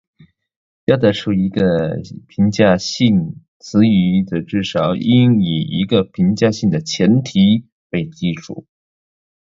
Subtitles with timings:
[0.85, 8.65] 要得出一个评价性语句则至少应以一个评价性的前提为基础。